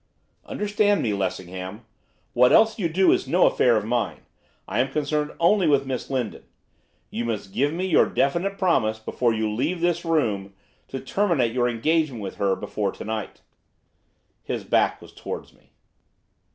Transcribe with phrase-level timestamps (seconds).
[0.47, 1.85] 'Understand me, Lessingham.
[2.33, 4.21] What else you do is no affair of mine.
[4.67, 6.43] I am concerned only with Miss Lindon.
[7.11, 10.55] You must give me your definite promise, before you leave this room,
[10.87, 13.41] to terminate your engagement with her before to night.'
[14.41, 15.71] His back was towards me.